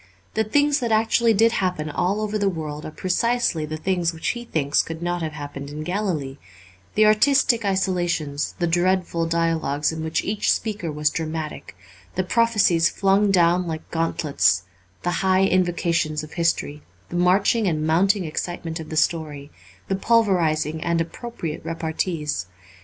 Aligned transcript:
The 0.33 0.43
things 0.43 0.79
that 0.79 0.91
actually 0.91 1.35
did 1.35 1.51
happen 1.51 1.87
all 1.87 2.21
over 2.21 2.39
the 2.39 2.49
world 2.49 2.85
are 2.87 2.91
precisely 2.91 3.67
the 3.67 3.77
things 3.77 4.15
which 4.15 4.29
he 4.29 4.45
thinks 4.45 4.81
could 4.81 5.03
not 5.03 5.21
have 5.21 5.33
happened 5.33 5.69
in 5.69 5.83
Galilee, 5.83 6.39
the 6.95 7.05
artistic 7.05 7.63
isolations, 7.63 8.55
the 8.57 8.65
dreadful 8.65 9.27
dialogues 9.27 9.91
in 9.91 10.03
which 10.03 10.23
each 10.23 10.51
speaker 10.51 10.91
was 10.91 11.11
dramatic, 11.11 11.77
the 12.15 12.23
prophecies 12.23 12.89
flung 12.89 13.29
down 13.29 13.67
like 13.67 13.91
gauntlets, 13.91 14.63
the 15.03 15.11
high 15.21 15.43
invocations 15.45 16.23
of 16.23 16.33
history, 16.33 16.81
the 17.09 17.15
marching 17.15 17.67
and 17.67 17.85
mounting 17.85 18.25
excitement 18.25 18.79
of 18.79 18.89
the 18.89 18.97
story, 18.97 19.51
the 19.87 19.95
pulverizing 19.95 20.81
and 20.83 20.99
appropriate 20.99 21.63
repartees. 21.63 22.47